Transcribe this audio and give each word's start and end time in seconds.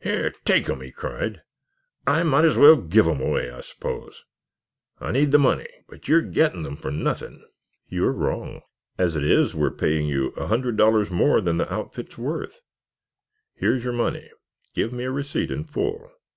"Here, 0.00 0.32
take 0.44 0.68
'em!" 0.68 0.80
he 0.80 0.90
cried. 0.90 1.42
"I 2.04 2.24
might 2.24 2.44
as 2.44 2.56
well 2.58 2.74
give 2.74 3.06
them 3.06 3.20
away, 3.20 3.48
I 3.48 3.60
suppose. 3.60 4.24
I 4.98 5.12
need 5.12 5.30
the 5.30 5.38
money, 5.38 5.68
but 5.88 6.08
you're 6.08 6.20
getting 6.20 6.62
them 6.64 6.74
for 6.74 6.90
nothing." 6.90 7.46
"You 7.86 8.06
are 8.06 8.12
wrong. 8.12 8.62
As 8.98 9.14
it 9.14 9.22
is 9.22 9.54
we 9.54 9.64
are 9.68 9.70
paying 9.70 10.08
you 10.08 10.30
a 10.30 10.48
hundred 10.48 10.76
dollars 10.76 11.12
more 11.12 11.40
than 11.40 11.58
the 11.58 11.72
outfit 11.72 12.08
is 12.08 12.18
worth. 12.18 12.60
Here 13.54 13.76
is 13.76 13.84
your 13.84 13.92
money. 13.92 14.28
Give 14.74 14.92
me 14.92 15.04
a 15.04 15.12
receipt 15.12 15.52
in 15.52 15.62
full. 15.62 16.10